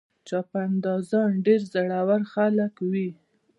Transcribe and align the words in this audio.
چاپندازان 0.27 1.31
ډېر 1.45 1.61
زړور 1.73 2.21
خلک 2.33 2.73
وي. 2.91 3.09